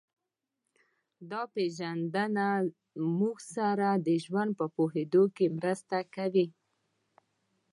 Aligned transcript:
دا 1.31 1.41
پېژندنه 1.53 2.47
موږ 3.19 3.37
سره 3.55 3.87
د 4.07 4.07
ژوند 4.23 4.51
په 4.59 4.65
پوهېدو 4.75 5.23
کې 5.35 5.45
مرسته 5.57 5.97
کوي 6.15 6.45